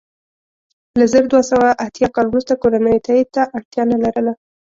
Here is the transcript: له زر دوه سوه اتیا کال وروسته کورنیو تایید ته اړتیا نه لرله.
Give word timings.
له 0.99 1.05
زر 1.11 1.23
دوه 1.31 1.43
سوه 1.51 1.67
اتیا 1.85 2.07
کال 2.15 2.27
وروسته 2.29 2.53
کورنیو 2.61 3.03
تایید 3.05 3.29
ته 3.35 3.43
اړتیا 3.57 3.83
نه 3.91 3.97
لرله. 4.03 4.33